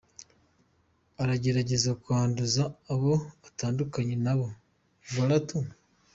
[1.21, 2.61] Aragerageza kwanduza
[2.93, 3.13] abo
[3.43, 4.47] yatandukanye nabo,
[5.11, 5.67] voilÃ tout.